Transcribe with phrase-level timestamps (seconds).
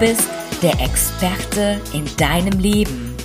[0.00, 0.28] Bist
[0.62, 3.16] der Experte in deinem Leben.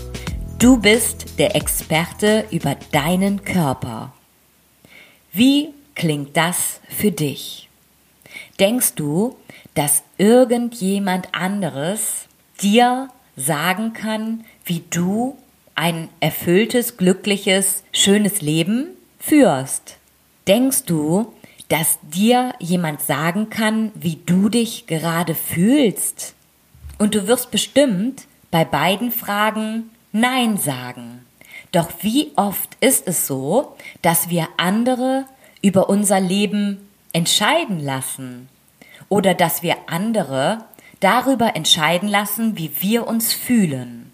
[0.57, 4.11] Du bist der Experte über deinen Körper.
[5.31, 7.69] Wie klingt das für dich?
[8.59, 9.35] Denkst du,
[9.75, 12.27] dass irgendjemand anderes
[12.59, 15.37] dir sagen kann, wie du
[15.75, 18.87] ein erfülltes, glückliches, schönes Leben
[19.19, 19.97] führst?
[20.47, 21.33] Denkst du,
[21.69, 26.33] dass dir jemand sagen kann, wie du dich gerade fühlst?
[27.03, 31.25] Und du wirst bestimmt bei beiden Fragen Nein sagen.
[31.73, 35.25] Doch wie oft ist es so, dass wir andere
[35.61, 38.47] über unser Leben entscheiden lassen
[39.09, 40.63] oder dass wir andere
[41.01, 44.09] darüber entscheiden lassen, wie wir uns fühlen.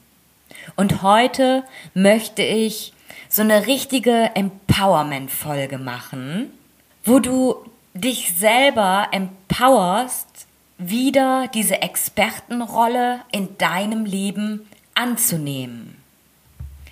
[0.75, 2.93] Und heute möchte ich
[3.29, 6.49] so eine richtige Empowerment-Folge machen,
[7.05, 7.55] wo du
[7.93, 10.28] dich selber empowerst,
[10.79, 15.97] wieder diese Expertenrolle in deinem Leben anzunehmen.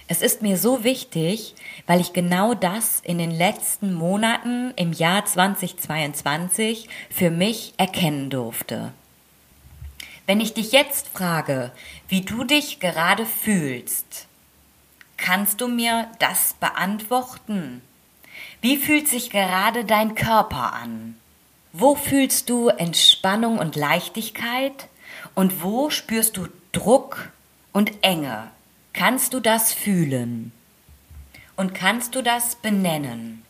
[0.09, 5.25] Es ist mir so wichtig, weil ich genau das in den letzten Monaten im Jahr
[5.25, 8.91] 2022 für mich erkennen durfte.
[10.25, 11.71] Wenn ich dich jetzt frage,
[12.09, 14.27] wie du dich gerade fühlst,
[15.15, 17.81] kannst du mir das beantworten?
[18.61, 21.15] Wie fühlt sich gerade dein Körper an?
[21.73, 24.87] Wo fühlst du Entspannung und Leichtigkeit?
[25.35, 27.29] Und wo spürst du Druck
[27.73, 28.49] und Enge?
[28.93, 30.51] Kannst du das fühlen?
[31.55, 33.43] Und kannst du das benennen?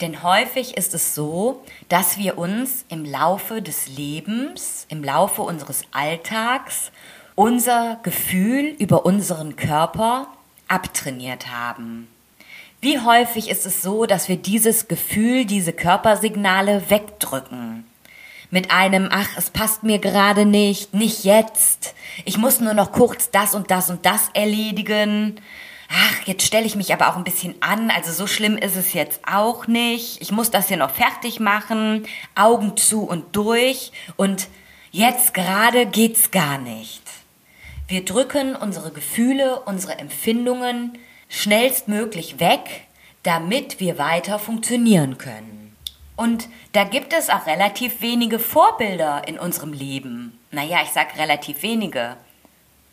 [0.00, 5.82] Denn häufig ist es so, dass wir uns im Laufe des Lebens, im Laufe unseres
[5.90, 6.90] Alltags,
[7.34, 10.28] unser Gefühl über unseren Körper
[10.68, 12.08] abtrainiert haben.
[12.82, 17.84] Wie häufig ist es so, dass wir dieses Gefühl, diese Körpersignale wegdrücken?
[18.50, 21.94] Mit einem, ach, es passt mir gerade nicht, nicht jetzt.
[22.24, 25.38] Ich muss nur noch kurz das und das und das erledigen.
[25.90, 28.94] Ach, jetzt stelle ich mich aber auch ein bisschen an, also so schlimm ist es
[28.94, 30.22] jetzt auch nicht.
[30.22, 34.48] Ich muss das hier noch fertig machen, Augen zu und durch und
[34.90, 37.02] jetzt gerade geht's gar nicht.
[37.88, 40.96] Wir drücken unsere Gefühle, unsere Empfindungen
[41.30, 42.86] schnellstmöglich weg,
[43.22, 45.74] damit wir weiter funktionieren können.
[46.16, 50.38] Und da gibt es auch relativ wenige Vorbilder in unserem Leben.
[50.50, 52.18] Naja, ich sag relativ wenige.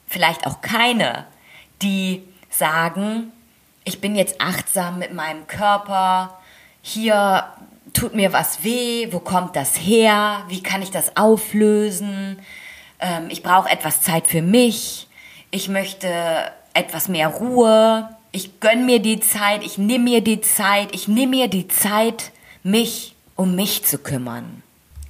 [0.08, 1.26] Vielleicht auch keine,
[1.82, 3.34] die sagen,
[3.84, 6.40] ich bin jetzt achtsam mit meinem Körper,
[6.82, 7.46] hier
[7.92, 12.40] tut mir was weh, wo kommt das her, wie kann ich das auflösen,
[13.00, 15.08] ähm, ich brauche etwas Zeit für mich,
[15.52, 16.10] ich möchte
[16.74, 21.38] etwas mehr Ruhe, ich gönn mir die Zeit, ich nehme mir die Zeit, ich nehme
[21.38, 22.32] mir die Zeit,
[22.62, 24.62] mich um mich zu kümmern.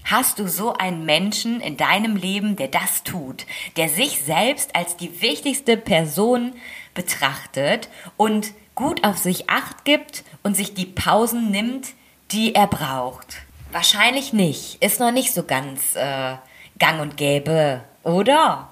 [0.05, 3.45] Hast du so einen Menschen in deinem Leben, der das tut,
[3.75, 6.53] der sich selbst als die wichtigste Person
[6.93, 11.89] betrachtet und gut auf sich acht gibt und sich die Pausen nimmt,
[12.31, 13.39] die er braucht?
[13.73, 16.35] Wahrscheinlich nicht, ist noch nicht so ganz äh,
[16.79, 18.69] gang und gäbe, oder?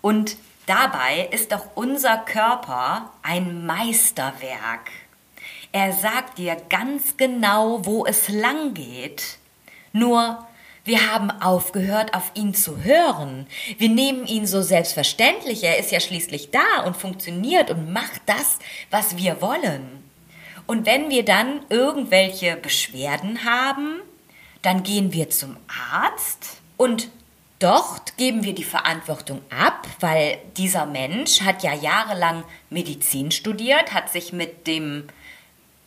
[0.00, 4.90] Und Dabei ist doch unser Körper ein Meisterwerk.
[5.72, 9.38] Er sagt dir ganz genau, wo es lang geht.
[9.92, 10.46] Nur
[10.84, 13.46] wir haben aufgehört, auf ihn zu hören.
[13.78, 15.64] Wir nehmen ihn so selbstverständlich.
[15.64, 18.58] Er ist ja schließlich da und funktioniert und macht das,
[18.90, 20.02] was wir wollen.
[20.66, 24.00] Und wenn wir dann irgendwelche Beschwerden haben,
[24.62, 25.56] dann gehen wir zum
[25.92, 27.08] Arzt und
[27.64, 34.10] Dort geben wir die Verantwortung ab, weil dieser Mensch hat ja jahrelang Medizin studiert, hat
[34.10, 35.08] sich mit dem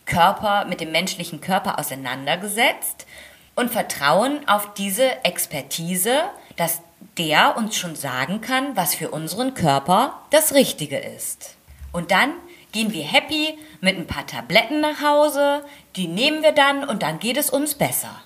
[0.04, 3.06] Körper, mit dem menschlichen Körper auseinandergesetzt
[3.54, 6.22] und vertrauen auf diese Expertise,
[6.56, 6.80] dass
[7.16, 11.54] der uns schon sagen kann, was für unseren Körper das Richtige ist.
[11.92, 12.32] Und dann
[12.72, 15.64] gehen wir happy mit ein paar Tabletten nach Hause,
[15.94, 18.20] die nehmen wir dann und dann geht es uns besser.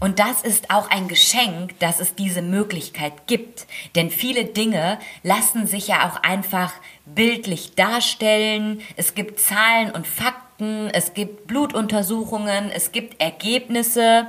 [0.00, 3.66] Und das ist auch ein Geschenk, dass es diese Möglichkeit gibt.
[3.96, 6.72] Denn viele Dinge lassen sich ja auch einfach
[7.04, 8.80] bildlich darstellen.
[8.96, 14.28] Es gibt Zahlen und Fakten, es gibt Blutuntersuchungen, es gibt Ergebnisse.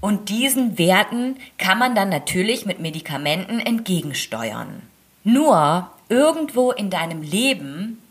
[0.00, 4.82] Und diesen Werten kann man dann natürlich mit Medikamenten entgegensteuern.
[5.22, 8.02] Nur irgendwo in deinem Leben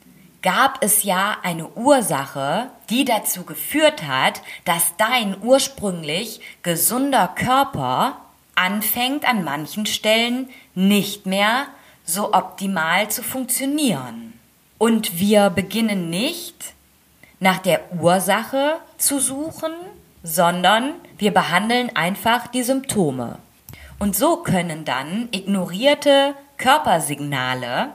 [0.46, 8.18] gab es ja eine Ursache, die dazu geführt hat, dass dein ursprünglich gesunder Körper
[8.54, 11.66] anfängt an manchen Stellen nicht mehr
[12.06, 14.40] so optimal zu funktionieren.
[14.78, 16.76] Und wir beginnen nicht
[17.40, 19.74] nach der Ursache zu suchen,
[20.22, 23.40] sondern wir behandeln einfach die Symptome.
[23.98, 27.90] Und so können dann ignorierte Körpersignale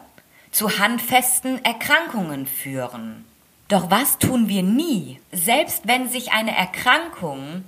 [0.50, 3.24] zu handfesten Erkrankungen führen.
[3.68, 5.20] Doch was tun wir nie?
[5.30, 7.64] Selbst wenn sich eine Erkrankung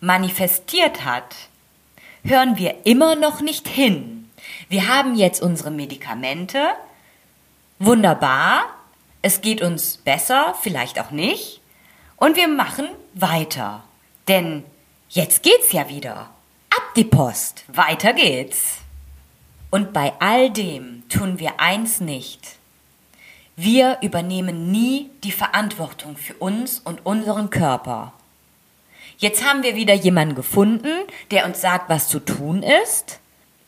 [0.00, 1.34] manifestiert hat,
[2.22, 4.28] hören wir immer noch nicht hin.
[4.68, 6.68] Wir haben jetzt unsere Medikamente.
[7.78, 8.66] Wunderbar.
[9.22, 11.60] Es geht uns besser, vielleicht auch nicht.
[12.16, 13.84] Und wir machen weiter.
[14.28, 14.64] Denn
[15.08, 16.30] jetzt geht's ja wieder.
[16.70, 17.64] Ab die Post.
[17.68, 18.78] Weiter geht's.
[19.70, 22.56] Und bei all dem tun wir eins nicht.
[23.56, 28.12] Wir übernehmen nie die Verantwortung für uns und unseren Körper.
[29.18, 30.90] Jetzt haben wir wieder jemanden gefunden,
[31.32, 33.18] der uns sagt, was zu tun ist,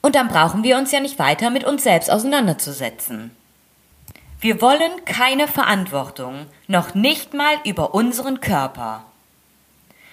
[0.00, 3.32] und dann brauchen wir uns ja nicht weiter mit uns selbst auseinanderzusetzen.
[4.40, 9.04] Wir wollen keine Verantwortung, noch nicht mal über unseren Körper.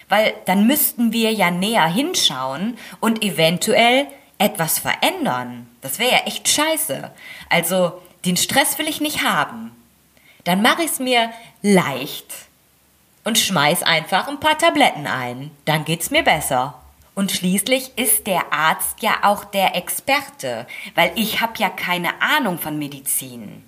[0.09, 4.07] Weil dann müssten wir ja näher hinschauen und eventuell
[4.37, 5.67] etwas verändern.
[5.81, 7.11] Das wäre ja echt scheiße.
[7.49, 9.71] Also den Stress will ich nicht haben.
[10.43, 11.31] Dann mache ich es mir
[11.61, 12.33] leicht
[13.23, 15.51] und schmeiß einfach ein paar Tabletten ein.
[15.65, 16.75] Dann geht's mir besser.
[17.17, 22.59] Und schließlich ist der Arzt ja auch der Experte, weil ich habe ja keine Ahnung
[22.59, 23.63] von Medizin.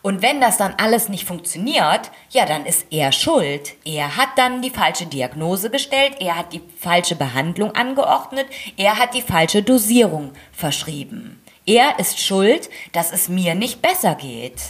[0.00, 3.74] Und wenn das dann alles nicht funktioniert, ja, dann ist er schuld.
[3.84, 8.46] Er hat dann die falsche Diagnose gestellt, er hat die falsche Behandlung angeordnet,
[8.78, 11.42] er hat die falsche Dosierung verschrieben.
[11.66, 14.62] Er ist schuld, dass es mir nicht besser geht.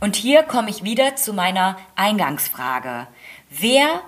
[0.00, 3.06] Und hier komme ich wieder zu meiner Eingangsfrage.
[3.48, 4.02] Wer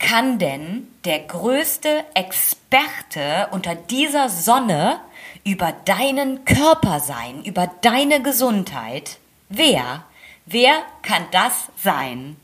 [0.00, 4.98] kann denn der größte Experte unter dieser Sonne
[5.44, 9.18] über deinen Körper sein, über deine Gesundheit?
[9.48, 10.04] Wer?
[10.46, 12.36] Wer kann das sein?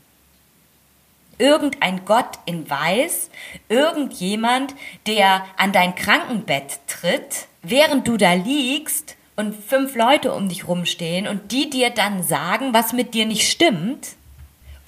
[1.39, 3.29] Irgendein Gott in Weiß,
[3.69, 4.73] irgendjemand,
[5.05, 11.27] der an dein Krankenbett tritt, während du da liegst und fünf Leute um dich rumstehen
[11.27, 14.16] und die dir dann sagen, was mit dir nicht stimmt.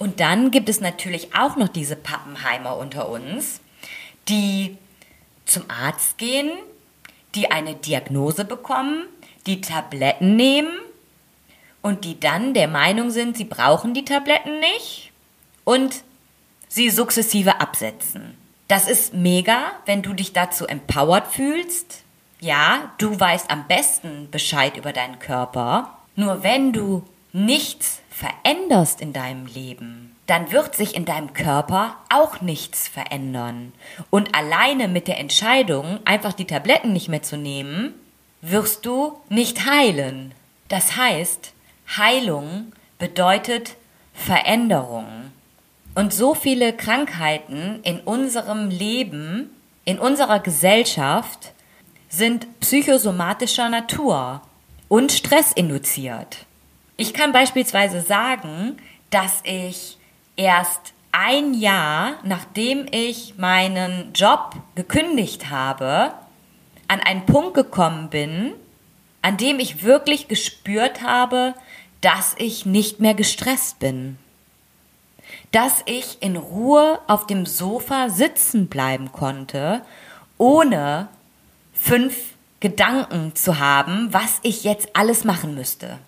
[0.00, 3.60] Und dann gibt es natürlich auch noch diese Pappenheimer unter uns,
[4.30, 4.78] die
[5.44, 6.50] zum Arzt gehen,
[7.34, 9.04] die eine Diagnose bekommen,
[9.46, 10.72] die Tabletten nehmen
[11.82, 15.12] und die dann der Meinung sind, sie brauchen die Tabletten nicht
[15.64, 16.02] und
[16.66, 18.38] sie sukzessive absetzen.
[18.68, 22.04] Das ist mega, wenn du dich dazu empowered fühlst.
[22.40, 25.98] Ja, du weißt am besten Bescheid über deinen Körper.
[26.16, 27.04] Nur wenn du
[27.34, 33.72] nichts veränderst in deinem Leben, dann wird sich in deinem Körper auch nichts verändern.
[34.10, 37.94] Und alleine mit der Entscheidung, einfach die Tabletten nicht mehr zu nehmen,
[38.42, 40.34] wirst du nicht heilen.
[40.68, 41.52] Das heißt,
[41.96, 43.76] Heilung bedeutet
[44.12, 45.06] Veränderung.
[45.94, 49.50] Und so viele Krankheiten in unserem Leben,
[49.84, 51.52] in unserer Gesellschaft
[52.08, 54.42] sind psychosomatischer Natur
[54.88, 56.46] und stressinduziert.
[57.00, 58.76] Ich kann beispielsweise sagen,
[59.08, 59.96] dass ich
[60.36, 66.12] erst ein Jahr, nachdem ich meinen Job gekündigt habe,
[66.88, 68.52] an einen Punkt gekommen bin,
[69.22, 71.54] an dem ich wirklich gespürt habe,
[72.02, 74.18] dass ich nicht mehr gestresst bin.
[75.52, 79.80] Dass ich in Ruhe auf dem Sofa sitzen bleiben konnte,
[80.36, 81.08] ohne
[81.72, 85.98] fünf Gedanken zu haben, was ich jetzt alles machen müsste.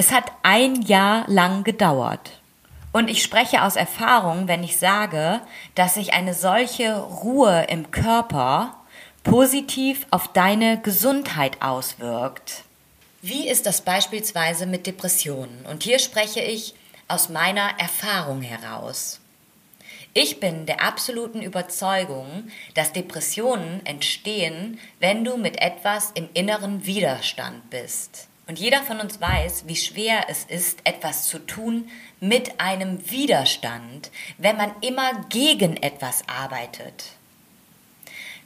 [0.00, 2.40] Es hat ein Jahr lang gedauert.
[2.90, 5.42] Und ich spreche aus Erfahrung, wenn ich sage,
[5.74, 8.76] dass sich eine solche Ruhe im Körper
[9.24, 12.64] positiv auf deine Gesundheit auswirkt.
[13.20, 15.66] Wie ist das beispielsweise mit Depressionen?
[15.66, 16.74] Und hier spreche ich
[17.06, 19.20] aus meiner Erfahrung heraus.
[20.14, 27.68] Ich bin der absoluten Überzeugung, dass Depressionen entstehen, wenn du mit etwas im inneren Widerstand
[27.68, 28.29] bist.
[28.50, 31.88] Und jeder von uns weiß, wie schwer es ist, etwas zu tun
[32.18, 37.12] mit einem Widerstand, wenn man immer gegen etwas arbeitet.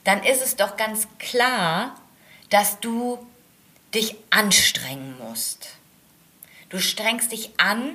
[0.04, 1.98] Dann ist es doch ganz klar,
[2.50, 3.26] dass du
[3.94, 5.70] dich anstrengen musst.
[6.68, 7.94] Du strengst dich an,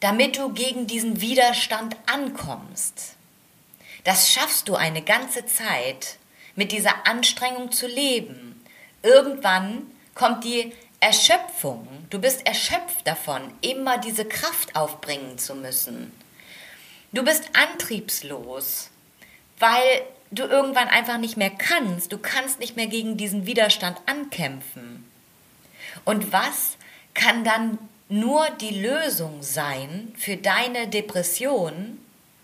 [0.00, 3.14] damit du gegen diesen Widerstand ankommst.
[4.02, 6.16] Das schaffst du eine ganze Zeit
[6.56, 8.60] mit dieser Anstrengung zu leben.
[9.04, 11.86] Irgendwann kommt die Erschöpfung.
[12.10, 16.12] Du bist erschöpft davon, immer diese Kraft aufbringen zu müssen.
[17.12, 18.90] Du bist antriebslos,
[19.58, 20.02] weil
[20.32, 22.12] du irgendwann einfach nicht mehr kannst.
[22.12, 25.08] Du kannst nicht mehr gegen diesen Widerstand ankämpfen.
[26.04, 26.76] Und was
[27.14, 27.78] kann dann
[28.08, 31.98] nur die Lösung sein für deine Depression?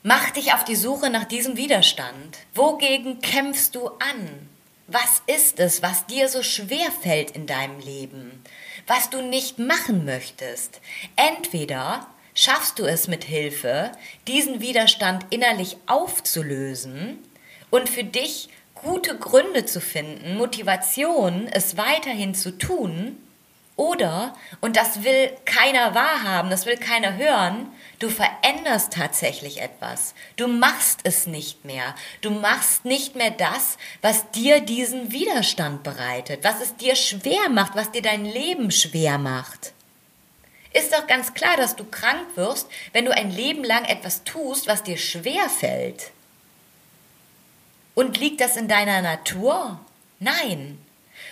[0.05, 2.39] Mach dich auf die Suche nach diesem Widerstand.
[2.55, 4.49] Wogegen kämpfst du an?
[4.87, 8.43] Was ist es, was dir so schwer fällt in deinem Leben?
[8.87, 10.83] Was du nicht machen möchtest?
[11.17, 13.93] Entweder schaffst du es mit Hilfe,
[14.29, 17.19] diesen Widerstand innerlich aufzulösen
[17.71, 23.17] und für dich gute Gründe zu finden, Motivation, es weiterhin zu tun,
[23.77, 30.15] oder, und das will keiner wahrhaben, das will keiner hören, du veränderst tatsächlich etwas.
[30.37, 31.97] Du machst es nicht mehr.
[32.21, 37.75] Du machst nicht mehr das, was dir diesen Widerstand bereitet, was es dir schwer macht,
[37.75, 39.73] was dir dein Leben schwer macht.
[40.73, 44.69] Ist doch ganz klar, dass du krank wirst, wenn du ein Leben lang etwas tust,
[44.69, 46.13] was dir schwer fällt.
[47.95, 49.81] Und liegt das in deiner Natur?
[50.19, 50.79] Nein.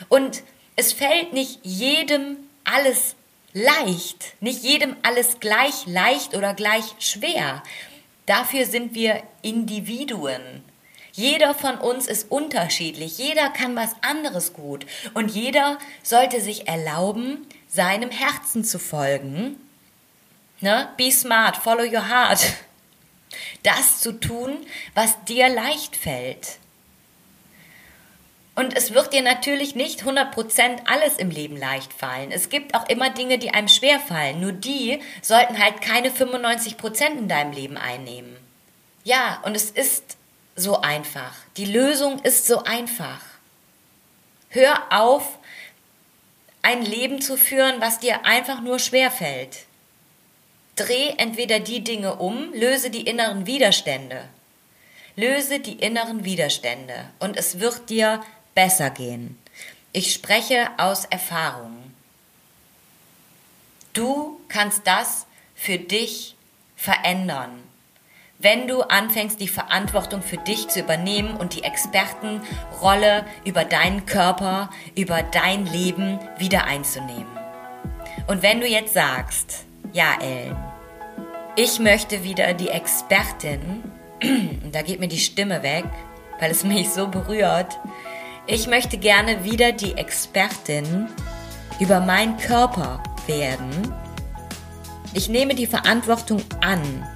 [0.09, 0.43] Und
[0.76, 3.14] es fällt nicht jedem alles
[3.52, 7.62] leicht, nicht jedem alles gleich leicht oder gleich schwer.
[8.26, 10.64] Dafür sind wir Individuen.
[11.12, 17.47] Jeder von uns ist unterschiedlich, jeder kann was anderes gut und jeder sollte sich erlauben,
[17.69, 19.57] seinem Herzen zu folgen.
[20.61, 20.88] Ne?
[20.97, 22.41] Be smart, follow your heart.
[23.62, 24.59] Das zu tun,
[24.95, 26.59] was dir leicht fällt.
[28.55, 32.31] Und es wird dir natürlich nicht 100% alles im Leben leicht fallen.
[32.31, 34.41] Es gibt auch immer Dinge, die einem schwer fallen.
[34.41, 38.37] Nur die sollten halt keine 95% in deinem Leben einnehmen.
[39.05, 40.17] Ja, und es ist
[40.55, 41.35] so einfach.
[41.57, 43.21] Die Lösung ist so einfach.
[44.51, 45.39] Hör auf,
[46.61, 49.65] ein Leben zu führen, was dir einfach nur schwer fällt.
[50.77, 54.29] Dreh entweder die Dinge um, löse die inneren Widerstände.
[55.17, 58.23] Löse die inneren Widerstände und es wird dir
[58.55, 59.39] besser gehen.
[59.93, 61.77] Ich spreche aus Erfahrung.
[63.93, 66.35] Du kannst das für dich
[66.77, 67.63] verändern,
[68.39, 74.71] wenn du anfängst, die Verantwortung für dich zu übernehmen und die Expertenrolle über deinen Körper,
[74.97, 77.39] über dein Leben wieder einzunehmen.
[78.27, 80.57] Und wenn du jetzt sagst, ja, Ellen,
[81.55, 83.85] ich möchte wieder die Expertin,
[84.73, 85.85] da geht mir die Stimme weg,
[86.41, 87.79] weil es mich so berührt,
[88.47, 91.09] ich möchte gerne wieder die Expertin
[91.79, 93.93] über meinen Körper werden.
[95.15, 97.07] Ich nehme die Verantwortung an.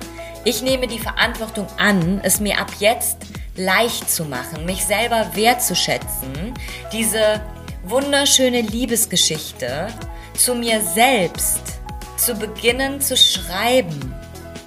[0.45, 3.19] Ich nehme die Verantwortung an, es mir ab jetzt
[3.57, 6.55] leicht zu machen, mich selber wertzuschätzen,
[6.93, 7.41] diese
[7.85, 9.89] wunderschöne Liebesgeschichte
[10.35, 11.81] zu mir selbst
[12.17, 14.15] zu beginnen zu schreiben.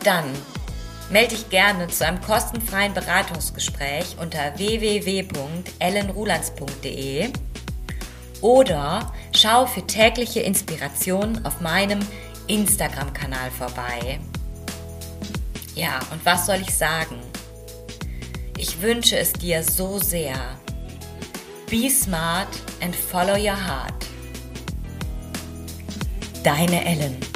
[0.03, 0.25] Dann
[1.09, 7.29] Melde dich gerne zu einem kostenfreien Beratungsgespräch unter www.ellenrulands.de
[8.41, 11.99] oder schau für tägliche Inspiration auf meinem
[12.47, 14.19] Instagram-Kanal vorbei.
[15.75, 17.19] Ja, und was soll ich sagen?
[18.57, 20.35] Ich wünsche es dir so sehr.
[21.69, 22.49] Be smart
[22.81, 23.93] and follow your heart.
[26.43, 27.28] Deine Ellen.